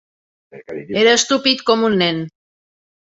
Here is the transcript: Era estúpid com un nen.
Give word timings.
Era 1.01 1.13
estúpid 1.19 1.61
com 1.71 1.85
un 1.91 1.99
nen. 2.03 2.23